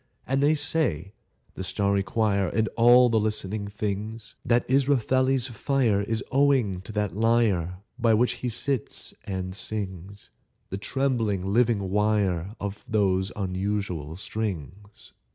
And 0.25 0.41
they 0.41 0.55
say 0.55 1.13
(the 1.53 1.63
starry 1.63 2.01
choir 2.01 2.47
And 2.47 2.65
the 2.65 2.73
other 2.81 3.19
listening 3.19 3.67
things) 3.67 4.33
That 4.43 4.65
Israfeli's 4.67 5.45
fire 5.45 6.01
Is 6.01 6.23
owing 6.31 6.81
to 6.81 6.91
that 6.93 7.15
lyre 7.15 7.77
By 7.99 8.15
which 8.15 8.37
he 8.41 8.49
sits 8.49 9.13
and 9.25 9.53
sings, 9.53 10.31
The 10.71 10.79
trembling 10.79 11.53
living 11.53 11.91
wire 11.91 12.55
Of 12.59 12.83
those 12.89 13.31
unusual 13.35 14.15
strings. 14.15 15.13